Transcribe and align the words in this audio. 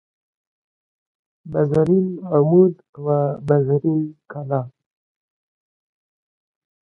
بزرین 1.51 2.07
عمود 2.31 2.75
و 3.05 3.07
بزرین 3.47 3.99
کلاه 4.31 4.67